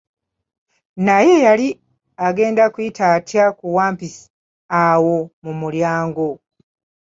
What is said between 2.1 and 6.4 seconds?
agenda kuyita atya ku wampisi awo mu mulyango?